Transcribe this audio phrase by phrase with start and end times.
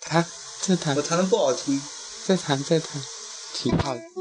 [0.00, 0.24] 弹，
[0.62, 1.80] 再弹我，弹的不好听。
[2.26, 2.88] 再弹，再弹，
[3.54, 4.19] 挺好的。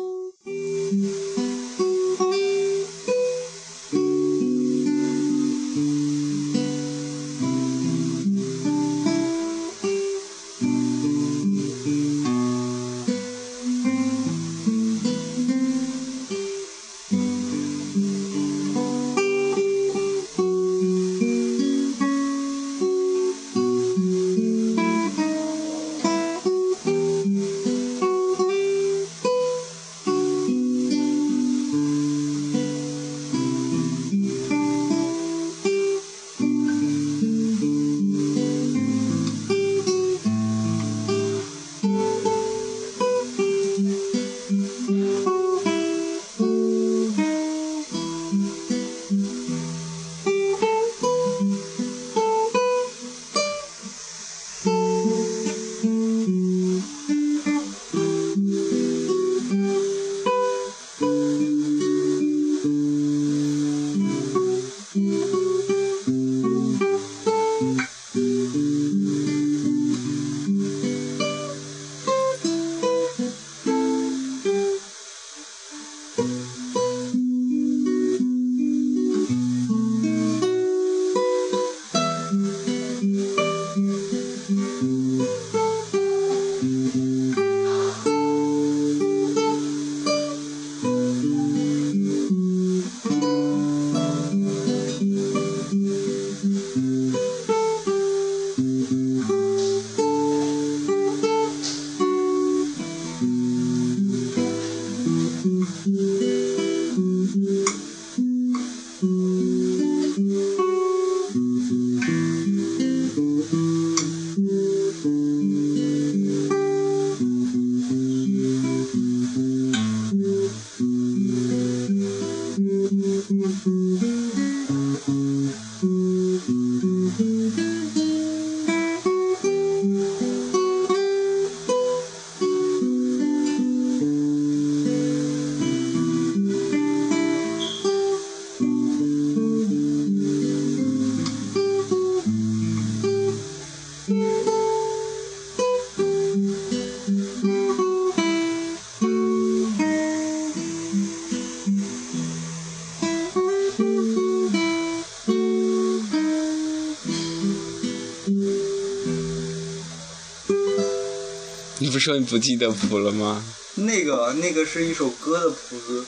[162.00, 163.44] 不是说你不记得谱了吗？
[163.76, 166.06] 那个那个是一首歌的谱子，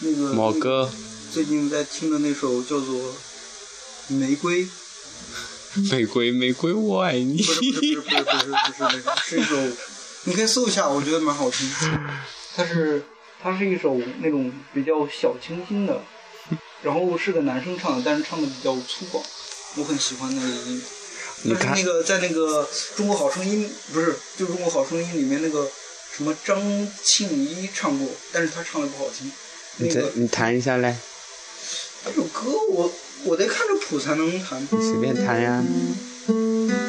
[0.00, 0.92] 那个某歌
[1.32, 3.14] 最近在听的那首叫做
[4.12, 4.66] 《玫瑰》，
[5.90, 7.38] 玫瑰玫瑰我爱你。
[7.38, 9.56] 不是不是不是不是不是不是那个，是一首，
[10.24, 11.66] 你可以搜一下，我觉得蛮好听。
[12.54, 13.02] 它是
[13.42, 16.02] 它是一首那种比较小清新的，
[16.82, 19.22] 然后是个男生唱的，但是唱的比较粗犷，
[19.76, 20.82] 我很喜欢那个音乐。
[21.42, 22.64] 你看但是那个在那个
[22.96, 25.70] 《中国好声音》不是，就《中国好声音》里面那个
[26.16, 26.58] 什么张
[27.04, 29.30] 庆一唱过，但是他唱的不好听。
[29.76, 30.96] 那个你再你弹一下嘞，
[32.04, 32.90] 这首歌我
[33.24, 34.66] 我得看着谱才能弹。
[34.70, 35.62] 你随便弹呀。
[36.28, 36.85] 哇，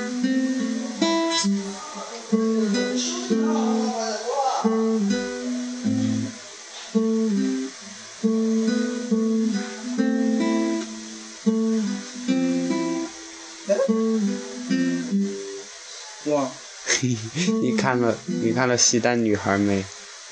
[17.61, 19.83] 你看了你看了《西单女孩》没？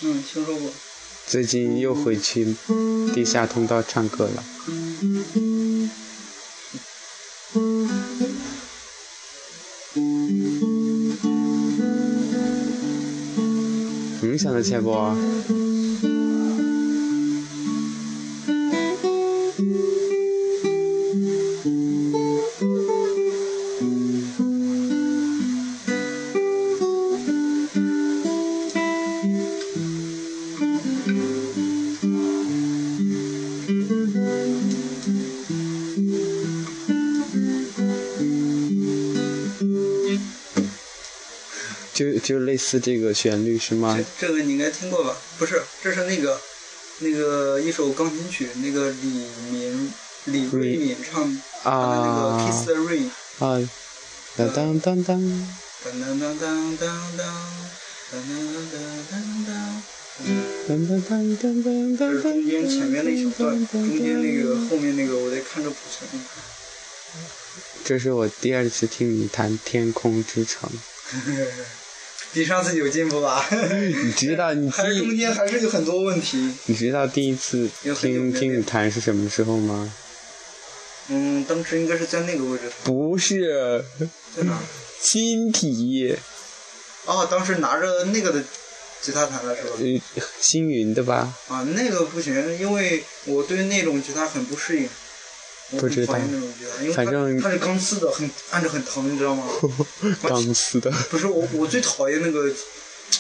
[0.02, 0.72] 嗯，听说过。
[1.28, 2.56] 最近又回去
[3.14, 4.44] 地下通道唱歌了。
[4.68, 5.90] 嗯，
[14.38, 14.92] 想得起来不？
[41.96, 44.28] 就就类似这个旋律是吗这？
[44.28, 45.16] 这个你应该听过吧？
[45.40, 46.38] 不是，这是那个
[47.00, 49.94] 那个一首钢琴曲，那个李明
[50.26, 51.24] 李瑞敏唱
[51.64, 53.10] 他的那个《啊 Kiss the Rain》。
[53.46, 53.70] 啊，
[54.36, 55.48] 当当当当，
[55.86, 57.26] 当当当当当当，
[58.12, 58.36] 当当
[58.72, 58.76] 当
[59.10, 59.84] 当当。
[60.68, 66.28] 当当当当当当这是中间前面那一小段，中间那个后面那个我得看着谱才能弹。
[67.86, 70.70] 这是我第二次听你弹《天空之城》。
[72.36, 73.48] 比上次有进步吧？
[73.50, 76.52] 你知道你 还是中间还是有很多问题。
[76.66, 77.70] 你知道第一次
[78.02, 79.94] 听听你弹是什么时候吗？
[81.08, 83.82] 嗯，当时应该是在那个位置，不是
[84.36, 84.60] 在哪？
[85.00, 86.14] 新体，
[87.06, 88.44] 哦，当时拿着那个的
[89.02, 89.70] 吉他弹的是吧？
[89.80, 90.02] 嗯，
[90.42, 91.34] 星云的吧？
[91.48, 94.90] 啊，那个不行，因为我对那种吉他很不适应。
[95.72, 96.14] 我不知道
[96.94, 99.46] 反正它是钢丝的，很按着很疼，你知道吗？
[100.24, 102.52] 钢丝的，不是我，我最讨厌那个。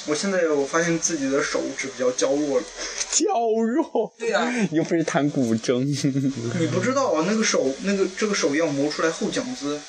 [0.07, 2.65] 我现在我发现自己的手指比较娇弱了。
[3.11, 3.23] 娇
[3.61, 4.11] 弱。
[4.17, 5.83] 对呀又不是弹古筝。
[6.59, 9.79] 你不知道啊，那个手，那个这个手要磨出来后脚子，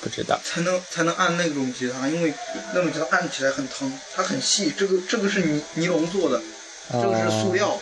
[0.00, 0.40] 不知道。
[0.42, 2.32] 才能才能按那种吉他，因为
[2.74, 4.72] 那种吉他按起来很疼，它很细。
[4.76, 6.42] 这个这个是尼尼龙做的，
[6.90, 7.78] 这个是塑料，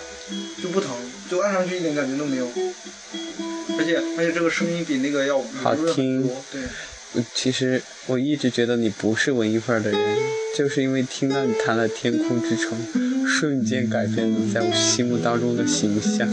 [0.60, 0.90] 就不疼，
[1.30, 2.48] 就按上去一点感觉都没有。
[3.78, 6.44] 而且而且这个声音比那个要好听多。
[6.52, 6.62] 对，
[7.14, 10.00] 呃其实我一直觉得你不是文艺范儿的人，
[10.56, 12.78] 就是因为听到你弹了《天空之城》，
[13.26, 16.28] 瞬间改变了在我心目当中的形象。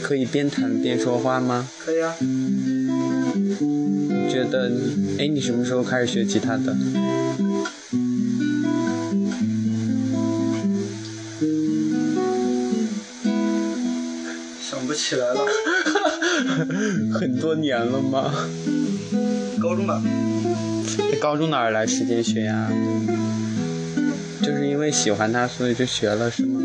[0.00, 1.68] 可以边弹边说话吗？
[1.78, 2.14] 可以啊。
[2.20, 2.88] 你
[4.30, 6.74] 觉得你，哎，你什么时候开始学吉他的？
[14.60, 15.40] 想不起来了，
[17.18, 18.32] 很多年了吗？
[19.60, 20.02] 高中吧。
[21.20, 22.70] 高中哪儿来时间学呀？
[24.42, 26.60] 就是因为喜欢它，所以就学了，是吗？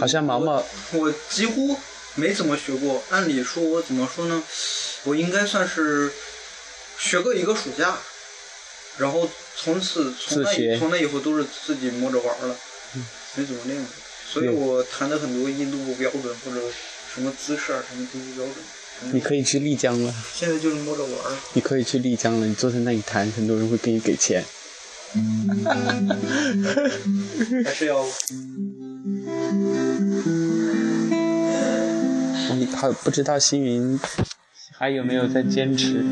[0.00, 0.62] 好像毛毛，
[0.92, 1.76] 我几乎
[2.16, 3.04] 没怎么学过。
[3.10, 4.42] 按理说，我怎么说呢？
[5.04, 6.10] 我应该算是
[6.98, 7.96] 学过一个暑假，
[8.98, 12.56] 然后从此从那以从那以后都是自己摸着玩儿了，
[13.36, 13.86] 没怎么练过。
[14.32, 16.60] 所以嗯我弹的很多音都不标准，或者
[17.14, 18.56] 什么姿势啊什么都不标准。
[19.12, 21.36] 你可以去丽江了，现在就是摸着玩儿。
[21.52, 22.46] 你可以去丽江了。
[22.46, 24.42] 你坐在那里弹，很多人会给你给钱。
[27.64, 28.04] 还是要
[32.54, 33.98] 你还，不知道星云
[34.72, 36.04] 还有没有在坚持？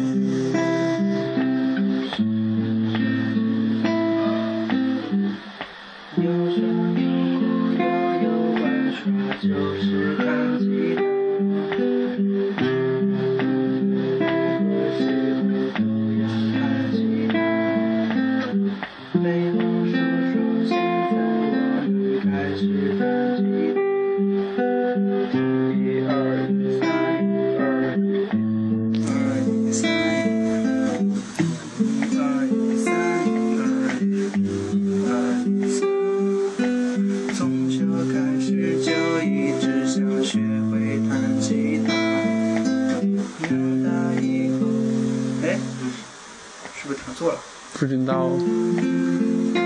[47.85, 48.25] 不知道，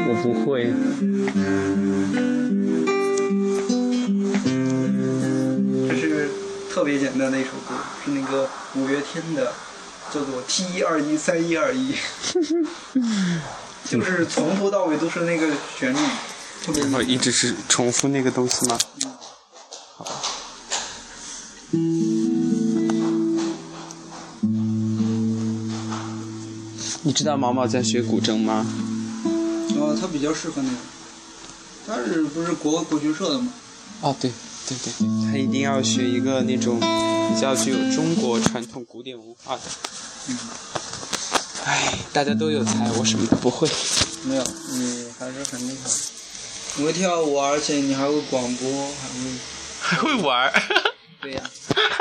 [0.08, 0.72] 我不会。
[5.88, 6.28] 这是
[6.68, 9.52] 特别简单的一首歌，是那个五月天的，
[10.12, 11.94] 叫做 T 一二一三一二一，
[13.88, 15.46] 就是从头到尾都是那个
[15.78, 15.98] 旋律，
[16.64, 18.76] 特别然后一直是重复那个东西吗？
[19.96, 20.04] 好。
[27.08, 28.66] 你知道毛毛在学古筝吗？
[29.80, 30.76] 哦，他比较适合那个，
[31.86, 33.50] 他是不是国国学社的吗？
[34.02, 34.30] 哦，对，
[34.68, 39.62] 对对对，他一定要学一个那种比较具有中国传统古典文化的。
[40.28, 40.36] 嗯，
[41.64, 43.66] 唉，大家都有才，我什么都不会。
[44.24, 45.90] 没有，你还是很厉害。
[46.76, 49.30] 你会跳舞，而且你还会广播，还会
[49.80, 50.52] 还会玩儿。
[51.22, 51.74] 对呀、你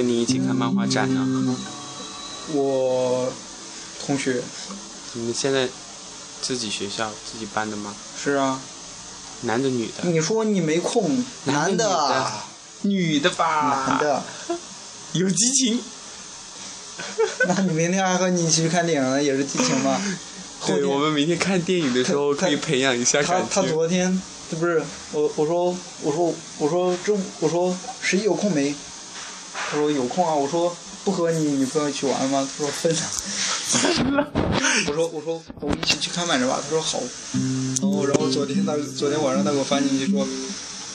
[0.00, 1.54] 跟你一起看漫画展呢？
[2.54, 3.30] 我
[4.06, 4.40] 同学
[5.12, 5.68] 你们现在
[6.40, 7.94] 自己学校自己办的吗？
[8.18, 8.58] 是啊，
[9.42, 10.08] 男的女的？
[10.10, 12.32] 你说你没空，男的的，
[12.80, 13.88] 女的吧？
[13.88, 13.98] 男。
[13.98, 14.22] 的，
[15.12, 15.82] 有激情。
[17.46, 20.00] 那你明天还和你一起去看电影呢，也是激情吗？
[20.66, 23.72] 对，我们明天看电影的时候可以培养一下他他感情。
[23.74, 28.74] 昨天这不是我我说我说我说中我说十一有空没？
[29.70, 30.34] 他说有空啊。
[30.34, 30.74] 我说
[31.04, 32.46] 不和你女朋友一起玩吗？
[32.58, 33.00] 他说分了
[33.68, 34.26] 分了。
[34.88, 37.00] 我说我说我们一起去看漫着吧，他说好。
[37.80, 40.26] 然后然后昨天他昨天晚上他给我发信息说，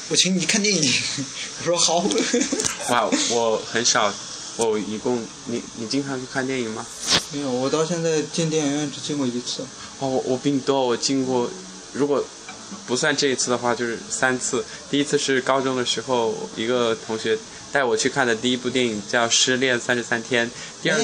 [0.10, 0.82] 我请你看电影。
[1.62, 2.03] 我说好。
[2.91, 4.13] 哇，我很少，
[4.58, 6.86] 我一共你你经常去看电影吗？
[7.32, 9.63] 没有，我到现在进电影院只进过一次。
[10.00, 11.50] 哦，我我比你多，我进过，
[11.94, 12.24] 如果
[12.86, 14.63] 不算这一次的话，就是三次。
[14.91, 17.38] 第一次是高中的时候，一个同学
[17.75, 20.48] 带我去看的第一部电影叫《失恋三十三天》。
[20.82, 20.98] 第二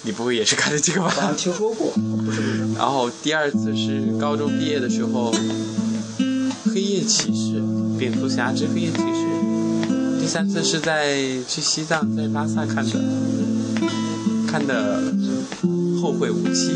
[0.00, 1.36] 你不会也是看的这个吧好像？
[1.36, 1.92] 听说过，
[2.24, 2.72] 不是不是。
[2.72, 5.30] 然后第二次是高中毕业的时候，
[6.72, 7.60] 《黑夜骑士》
[7.98, 9.02] 《蝙蝠侠之黑夜骑士》。
[10.22, 12.98] 第三次是在去西藏，在拉萨看的，
[14.50, 15.02] 看的
[16.00, 16.70] 《后会无期》。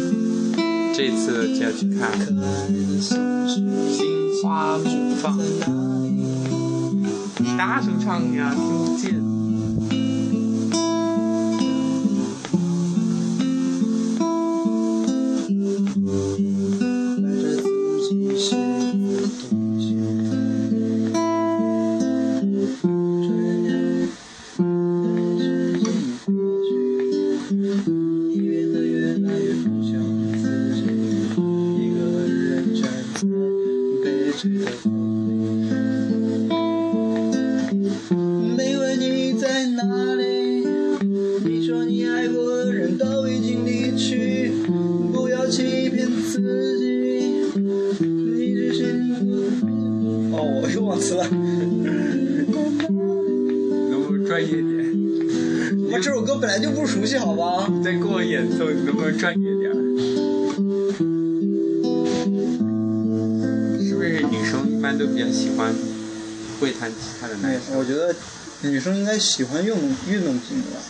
[0.95, 2.13] 这次就要去看
[3.01, 3.67] 《心
[4.43, 5.39] 花怒放》，
[7.57, 9.28] 大声唱呀，听不见。
[50.31, 51.27] 哦，我又忘词了。
[53.91, 54.69] 能不能专业点？
[55.91, 57.67] 我这首歌本来就不熟悉，好吧？
[57.83, 59.73] 再给我演奏，你能不能专业点？
[63.83, 65.75] 是不是女生一般都比较喜欢
[66.61, 68.15] 会弹吉他的男哎生？，我觉得
[68.69, 69.81] 女生应该喜欢运动
[70.11, 70.81] 运动型的吧。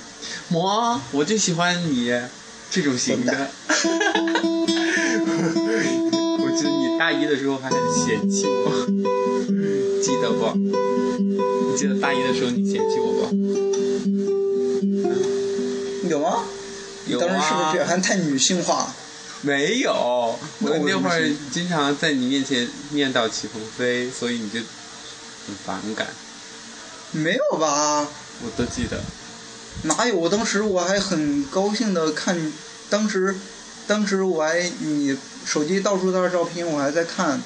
[0.50, 2.12] 我我就喜欢你
[2.70, 3.48] 这种型的。
[6.98, 8.70] 大一的时候还很嫌弃我，
[10.02, 10.52] 记得不？
[10.58, 13.28] 你记得大一的时候你嫌弃我不？
[16.08, 16.44] 有吗？
[17.06, 18.92] 有啊当时是不是还太女性化？
[19.42, 19.92] 没有，
[20.58, 24.58] 我那会儿经常在你面前念叨起鹏飞，所以你就
[25.46, 26.08] 很反感。
[27.12, 28.08] 没有吧？
[28.42, 29.00] 我都记得。
[29.84, 30.16] 哪有？
[30.16, 32.52] 我当时我还很高兴的看，
[32.90, 33.36] 当时，
[33.88, 35.16] 当时我还你
[35.46, 37.42] 手机到处都是照片，我还在看，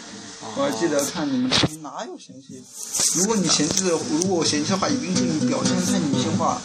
[0.57, 1.49] 我还记得看你们
[1.83, 2.61] 哪有嫌弃？
[3.15, 6.61] 如果你嫌弃的，如果我嫌弃的话，一定是你表现的太女性化，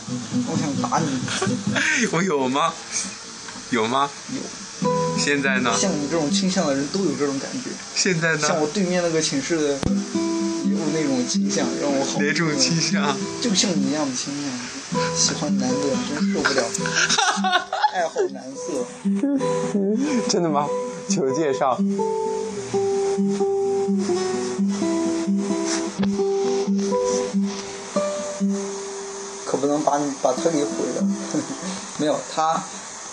[0.47, 1.07] 我想打你。
[2.11, 2.73] 我有吗？
[3.69, 4.09] 有吗？
[4.33, 4.41] 有。
[5.19, 5.71] 现在呢？
[5.79, 7.69] 像你这种倾向的人都有这种感觉。
[7.95, 8.47] 现在呢？
[8.47, 9.73] 像我对面那个寝室的，
[10.65, 12.17] 也有那种倾向，让我好。
[12.21, 12.81] 哪种倾？
[12.81, 13.15] 向？
[13.41, 15.75] 就像你一样的倾向，喜欢男的，
[16.09, 16.63] 真受不了。
[17.97, 18.85] 爱好男色。
[20.29, 20.67] 真的吗？
[21.09, 21.75] 求介绍。
[29.45, 31.07] 可不能把你把他给毁了。
[31.97, 32.61] 没有他，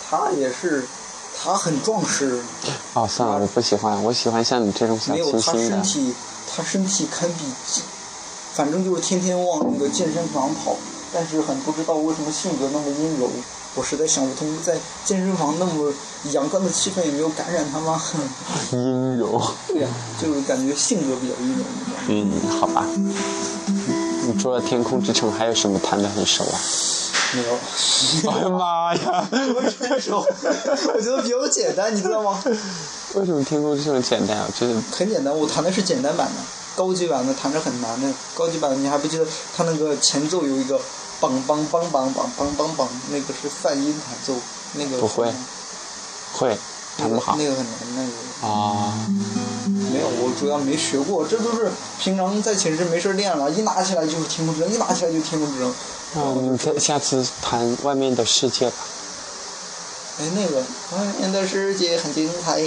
[0.07, 0.85] 他也是，
[1.35, 2.39] 他很壮实，
[2.93, 5.77] 哦，算了，我不喜欢，我喜欢像你这种小没有他清新的。
[5.77, 6.13] 身体，
[6.55, 7.45] 他身体堪比，
[8.53, 10.75] 反正就是天天往那个健身房跑，
[11.11, 13.27] 但是很不知道为什么性格那么阴柔，
[13.75, 15.93] 我实在想不通，在健身房那么
[16.31, 18.01] 阳刚的气氛也没有感染他吗？
[18.71, 19.41] 阴柔。
[19.67, 19.87] 对呀、
[20.21, 21.63] 就是感觉性格比较阴柔？
[22.07, 22.85] 嗯，好吧。
[24.27, 26.57] 你除了《天空之城》，还有什么弹得很熟啊？
[27.33, 27.57] 没有。
[28.31, 29.27] 我的妈呀！
[29.29, 30.25] 分手，
[30.93, 32.41] 我觉得比较简单，你知道吗？
[33.15, 34.47] 为什么《天空之城》简单啊？
[34.57, 36.33] 就是很简单，我弹的是简单版的，
[36.75, 38.09] 高级版的弹着很难的。
[38.33, 40.79] 高级版的你还不记得它那个前奏有一个
[41.21, 44.33] 梆梆梆梆梆梆梆梆，那个是泛音弹奏，
[44.73, 45.33] 那个不会
[46.33, 46.57] 会
[46.97, 48.93] 弹不好那个很难，那个啊。
[49.65, 55.73] 没有，我主要没学过，这都是平常在寝室没事练了，一拿起来就是天空之城，一拿起来就天空之城。
[56.13, 58.75] 那你下下次弹外面的世界吧。
[60.19, 60.59] 哎，那个
[60.97, 62.61] 外面的世界很精彩，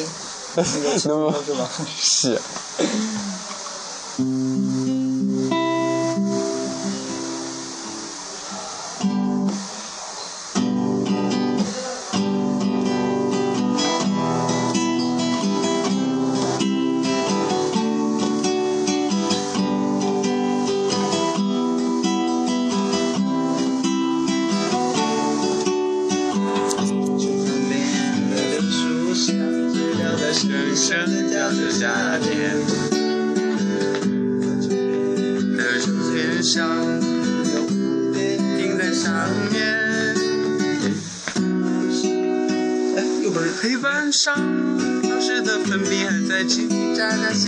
[0.57, 1.09] 那个 是
[1.55, 1.69] 吧？
[1.97, 2.41] 是。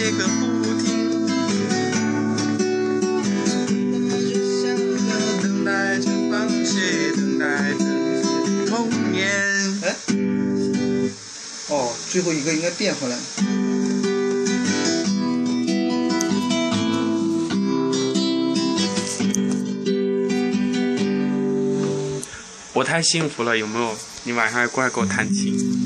[0.00, 0.26] 喳喳写个
[0.62, 1.20] 不停。
[5.42, 7.84] 等待着放学，等待着
[8.66, 9.28] 童年。
[9.82, 9.94] 哎，
[11.68, 13.18] 哦，最后一个应该变回来。
[22.72, 23.94] 我太幸福了，有没有？
[24.24, 25.79] 你晚上还过来给我弹琴。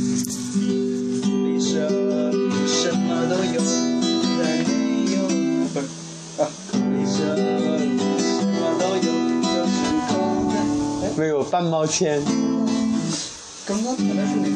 [11.65, 12.23] 毛钱。
[13.67, 14.53] 刚刚弹的是哪个？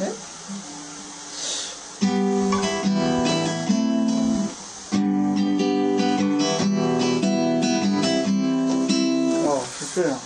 [0.00, 0.12] 哎，
[9.46, 10.18] 哦，是这样。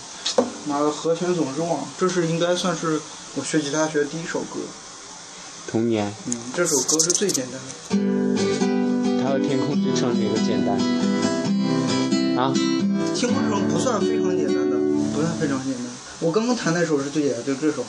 [0.67, 1.79] 哪个和弦总是忘？
[1.99, 3.01] 这是应该算是
[3.37, 4.59] 我学吉他学的第一首歌。
[5.71, 7.53] 童年，嗯，这首歌是最简单
[8.01, 8.08] 的。
[9.39, 10.77] 天空之城》哪个简单？
[12.37, 12.53] 啊？
[13.15, 14.77] 天空之城不算非常简单的，
[15.15, 15.85] 不算非常简单。
[16.21, 17.85] 我刚刚弹那首是最简单，就这首。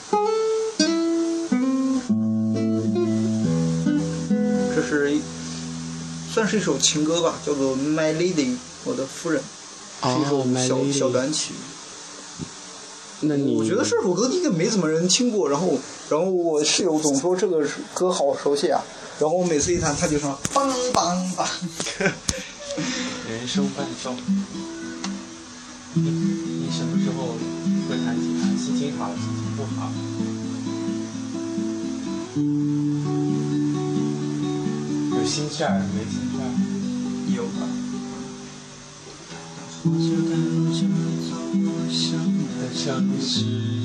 [4.74, 5.18] 这是
[6.32, 8.46] 算是一首情歌吧，叫做《My Lady》，
[8.84, 9.42] 我的夫人，
[10.02, 11.54] 是一首小、小短曲。
[13.20, 15.78] 那你我觉得这首歌应该没怎么人听过，然后，
[16.10, 17.64] 然后我室友总说这个
[17.94, 18.82] 歌好熟悉啊，
[19.20, 21.46] 然后我每次一弹，他就说梆梆梆。
[23.28, 24.12] 人生伴奏。
[25.94, 27.36] 你你什么时候
[27.88, 28.48] 会弹吉他？
[28.60, 29.88] 心情好，心情不好。
[35.16, 36.44] 有心事儿，没心事儿。
[37.36, 37.62] 有吧？
[42.58, 43.79] 的城市。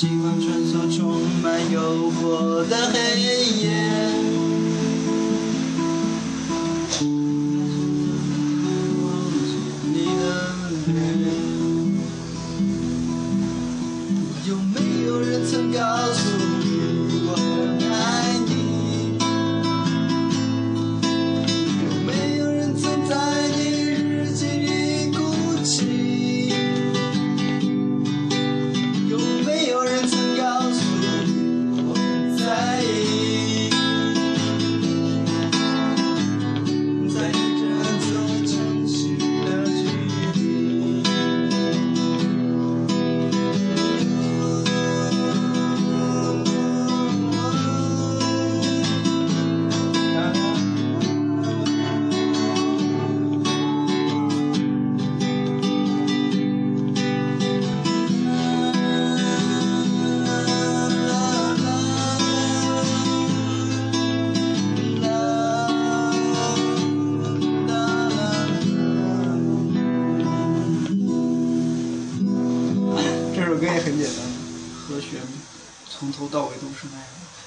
[0.00, 3.20] 喜欢穿梭充满诱惑的黑
[3.60, 4.49] 夜。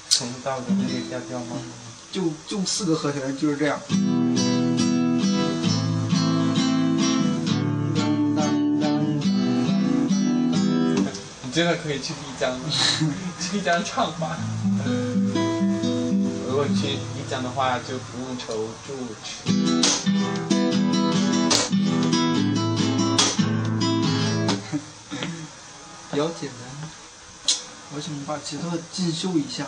[0.10, 1.56] 从到的那个调调吗？
[2.12, 3.80] 就就四个和弦就是这样。
[11.42, 12.56] 你真的可以去丽江，
[13.42, 14.38] 去丽江唱吧。
[16.48, 18.94] 如果去丽江的话，就不用愁住
[19.24, 19.50] 吃。
[26.12, 26.73] 比较简单。
[27.96, 29.68] 我想把吉他进修一下，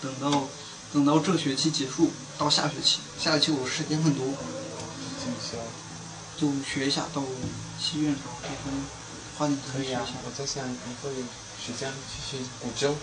[0.00, 0.48] 等到
[0.92, 5.58] 等到这学期结束，到下学期，下学期我时间很多，进修
[6.36, 7.22] 就学一下，到
[7.78, 8.56] 七月的时候可以
[9.36, 11.20] 花点可以啊钱学一下。，我在想以后有
[11.60, 12.94] 时间去学古筝，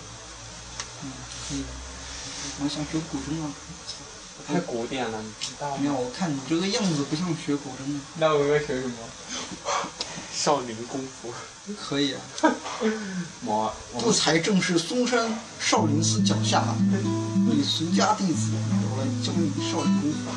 [1.03, 1.11] 嗯，
[1.47, 1.63] 可以。
[2.63, 3.51] 我想学古筝啊。
[4.45, 7.99] 太古典了，你知道没有，我看你这个样子不像学古筝的。
[8.17, 8.97] 那我应该学什么？
[10.45, 11.33] 少林功夫。
[11.81, 12.21] 可以啊。
[13.43, 15.27] 我这才正是嵩山
[15.59, 16.63] 少林寺脚下，
[17.49, 20.29] 你俗家弟子，我来教你少林功夫。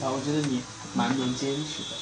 [0.00, 0.62] 爸爸，我觉得你
[0.94, 1.96] 蛮能坚持的，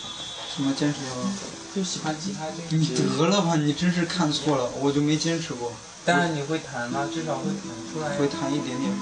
[0.55, 1.33] 什么坚持啊？
[1.75, 3.05] 就喜欢吉他这你一支。
[3.17, 5.73] 得了吧，你真是看错了，我就没坚持过，
[6.05, 7.09] 当然你会弹吗？
[7.11, 8.19] 至少会弹出来。
[8.19, 8.93] 会弹一点点。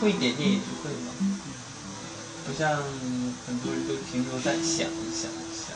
[0.00, 0.96] 会一点点也是会的，
[2.50, 2.82] 不像
[3.46, 5.70] 很多人都停留在想一想一想。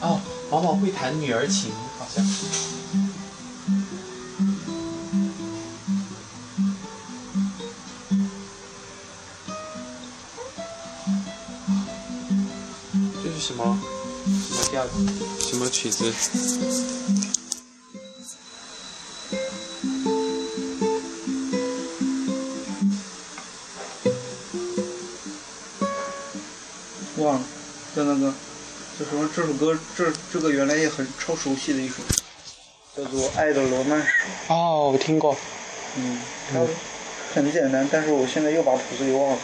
[0.00, 2.24] 哦，毛毛会弹女儿情，好像。
[13.24, 13.76] 这是什么？
[14.24, 14.86] 什么调？
[15.40, 16.12] 什么曲子？
[29.60, 31.96] 歌，这这个原来也很超熟悉的一首，
[32.96, 34.08] 叫做《爱的罗曼史》。
[34.54, 35.36] 哦，我听过。
[35.98, 36.18] 嗯，
[36.50, 36.60] 它
[37.34, 39.38] 很简单，但是我现在又把谱子给忘了。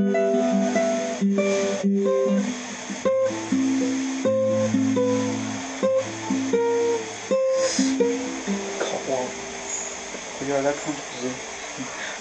[0.00, 0.37] 靠
[10.58, 11.28] 回家再看谱子。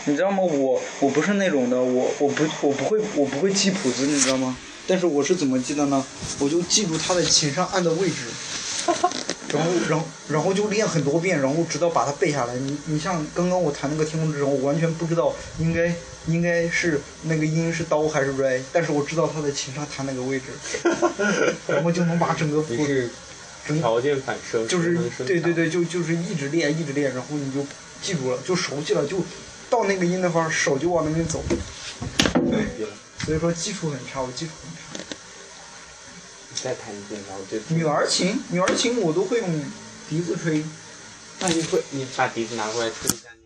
[0.05, 0.43] 你知道吗？
[0.43, 4.55] 我我不是那种的，我我不我不会我不会记谱子，你知道吗？
[4.87, 6.03] 但是我是怎么记的呢？
[6.39, 8.15] 我就记住它的琴上按的位置，
[9.49, 12.55] 然后然后然后就练很多遍，然后直到把它背下来。
[12.55, 15.93] 你你像刚刚我弹那个《天空之城》，我完全不知道应该
[16.27, 20.45] 应该是那个音是哆还是瑞，但是我知道它在琴上弹那个位置，
[21.67, 23.09] 然后就能把整个谱你是
[23.67, 27.65] 整条件反射，就是对对对，就就是一直练一直练，然后你就
[28.01, 29.21] 记住了，就熟悉了，就
[29.69, 31.43] 到那个音的话，手就往那边走。
[33.25, 34.77] 所以说基础很差，我基础很差。
[36.49, 39.65] 你再弹一遍，然后就女儿琴，女儿琴我都会用
[40.09, 40.63] 笛子吹，
[41.39, 43.37] 那你会你把笛子拿过来吹一下呢？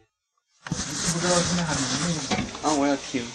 [1.14, 2.22] 不知道现在还能用吗？
[2.62, 3.26] 啊，我要听。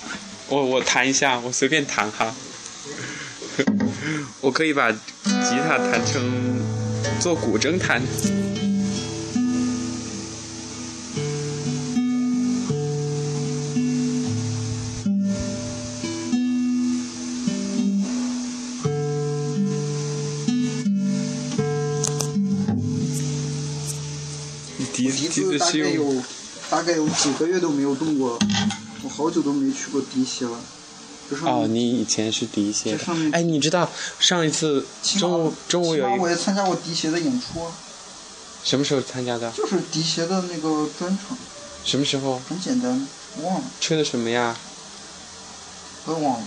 [0.49, 2.33] 我我弹一下，我随便弹哈。
[4.41, 6.61] 我可以把吉他弹成
[7.19, 8.01] 做古筝弹。
[25.71, 26.23] 概有
[26.71, 28.39] 大概有几个月都没有动过了，
[29.03, 30.59] 我好久都没去过迪鞋了。
[31.43, 33.33] 哦，你以前是迪鞋的这上面。
[33.33, 34.87] 哎，你知道上一次
[35.19, 37.73] 中午中午有一我也参加过迪鞋的演出啊，
[38.63, 39.51] 什么时候参加的？
[39.51, 41.37] 就是迪鞋的那个专场，
[41.85, 42.41] 什么时候？
[42.49, 43.09] 很简单，
[43.43, 44.57] 忘了，吹的什么呀？
[46.05, 46.47] 我也忘了。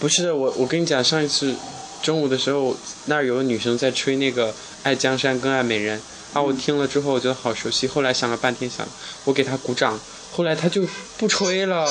[0.00, 1.54] 不是我，我跟你讲，上一次
[2.02, 2.74] 中午的时候，
[3.06, 4.52] 那儿有个女生在吹那个
[4.84, 5.98] 《爱江山更爱美人》，
[6.34, 8.86] 啊，我听了之后我觉得好熟悉，后来想了半天想，
[9.24, 9.98] 我给他鼓掌，
[10.32, 10.86] 后来他就
[11.16, 11.88] 不吹了，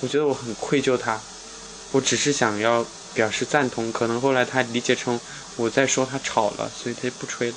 [0.00, 1.20] 我觉得我很愧疚他，
[1.92, 2.84] 我只是想要
[3.14, 5.18] 表示赞同，可能后来他理解成
[5.56, 7.56] 我在说他吵了，所以他就不吹了。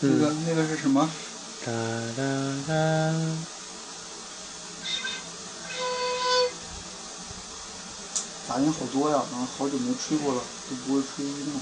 [0.00, 1.08] 那个那个是什么？
[1.64, 1.70] 哒
[2.16, 2.22] 哒
[2.66, 3.59] 哒。
[8.50, 11.60] 杂音好多呀，然后好久没吹过了，都不会吹音了。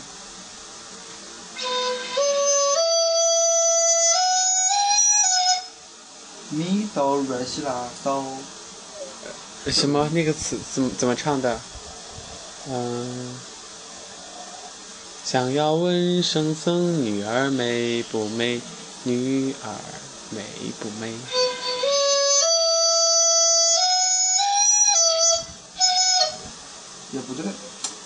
[6.48, 8.24] 咪哆来西拉哆，
[9.66, 11.60] 什么那个词怎么怎么唱的？
[12.70, 13.38] 嗯，
[15.26, 18.62] 想要问圣僧女儿美不美？
[19.02, 19.74] 女儿
[20.30, 20.42] 美
[20.80, 21.12] 不美？
[27.12, 27.44] 也不对，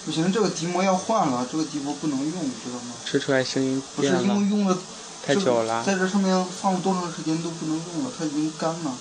[0.05, 2.95] 不行，这个笛膜要换了，这个笛膜不能用，知道吗？
[3.05, 4.77] 吹出来声音不是因为用的
[5.27, 5.83] 太久了。
[5.85, 8.97] 在这上面放了多长时间都不能用了，它已经干了，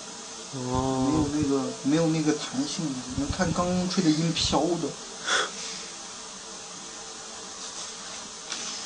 [0.55, 2.91] 哦没有哦，那个没有那个弹性了。
[3.17, 4.89] 你看刚刚吹的音飘的。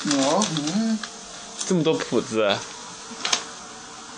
[0.08, 0.98] 哦，嗯，
[1.66, 2.56] 这么多谱子，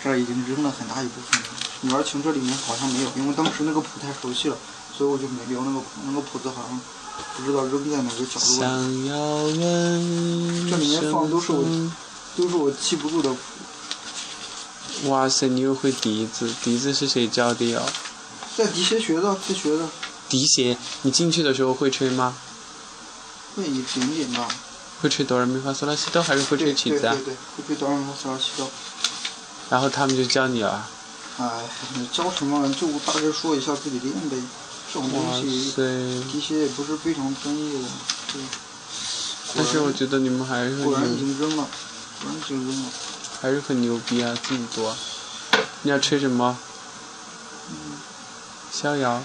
[0.03, 1.47] 这已经扔了很大一部分了。
[1.81, 4.57] 女儿情这里面好像没有，因为当时那个谱太熟悉了，
[4.99, 5.85] 所以我就没留那个谱。
[6.05, 6.77] 那个谱子好像
[7.37, 11.63] 不知道扔在哪个角落了，想要问这里面放都是我
[12.35, 13.39] 都是我记不住的谱。
[15.09, 16.53] 哇塞，你又会笛子？
[16.61, 17.81] 笛子是谁教的哟？
[18.57, 19.87] 在笛协学的，在学的，
[20.27, 22.35] 笛协，你进去的时候会吹吗？
[23.55, 24.49] 会一点点吧。
[25.01, 27.23] 会吹哆来咪发嗦拉西哆，还是会吹曲子啊对？
[27.23, 28.69] 对对，会吹哆来咪发嗦拉西哆。
[29.69, 30.89] 然后他们就教你了。
[31.37, 31.63] 哎，
[31.95, 32.67] 你教什么？
[32.73, 34.35] 就大致说一下自己练呗。
[34.91, 35.83] 这种哇东西，塞！
[36.31, 37.87] 迪协也不是非常专业的。
[38.33, 38.41] 对，
[39.55, 41.63] 但是我觉得你们还是果然已经扔了，
[42.21, 42.89] 果然已经扔了。
[43.39, 44.95] 还是很牛逼啊，这么多。
[45.83, 46.57] 你要吃什么？
[48.71, 49.23] 逍遥。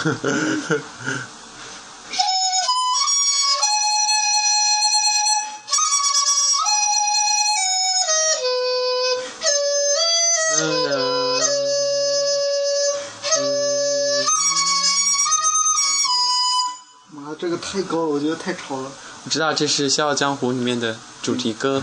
[17.12, 18.92] 妈，这个太高了，我觉得太吵了。
[19.24, 21.82] 我知道这是《笑傲江湖》里面的主题歌，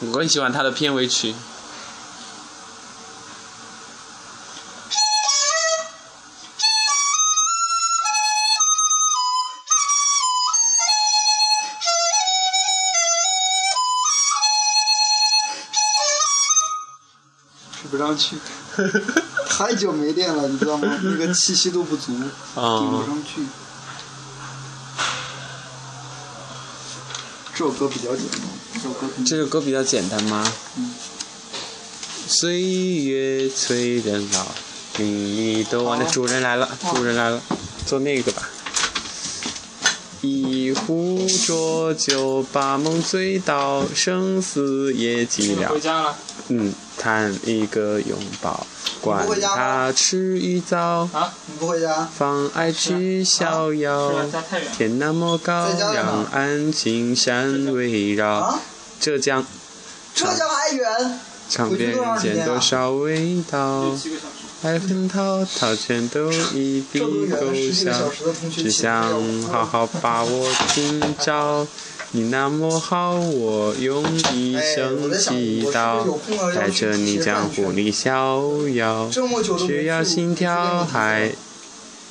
[0.00, 1.34] 我很喜欢它的片尾曲。
[18.06, 18.36] 上去，
[19.48, 20.98] 太久没练了，你知道吗？
[21.02, 22.22] 那个气息都不足，顶
[22.54, 23.42] 不啊、上去。
[27.54, 28.40] 这首歌比较简单，
[28.74, 30.52] 这首歌这首歌比较简单吗？
[30.76, 30.94] 嗯
[32.28, 34.44] 岁月催人老，
[34.96, 36.04] 你都忘了。
[36.10, 37.40] 主人来了，主人来了，
[37.86, 38.42] 做那个吧。
[40.22, 45.78] 一壶浊酒把梦醉倒，生死也寂寥。
[45.78, 46.16] 家了
[46.48, 46.74] 嗯，
[47.06, 48.66] 谈一个拥抱，
[49.00, 51.32] 管他迟与早，啊？
[51.46, 52.08] 你不回家？
[52.12, 54.12] 放爱去逍遥。
[54.76, 58.28] 天那么高，让安青山围绕。
[58.28, 58.60] 啊？
[58.98, 59.46] 浙江
[60.16, 61.20] 浙江还远？
[61.48, 63.84] 尝遍人间多少味道。
[64.64, 68.10] 爱恨滔滔全都一笔勾销。
[68.50, 69.12] 只想
[69.44, 71.64] 好好把握今朝，
[72.16, 74.02] 你那么好，我用
[74.32, 76.02] 一生祈祷，
[76.54, 79.10] 带着你江湖里逍遥。
[79.66, 81.30] 只要心跳还，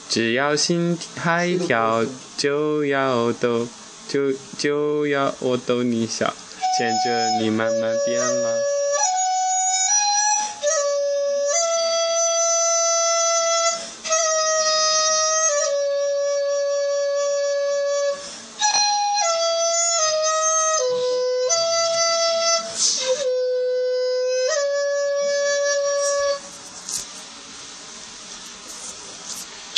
[0.07, 2.05] 只要心还跳，
[2.37, 3.67] 就要逗，
[4.07, 6.31] 就就要我逗你笑，
[6.77, 8.74] 牵着你慢慢变老。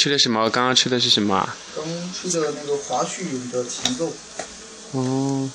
[0.08, 0.50] 吃的什么？
[0.50, 1.58] 刚刚吃的是什么啊？
[1.76, 4.14] 刚吃的那个华胥的甜豆，
[4.94, 5.50] 哦，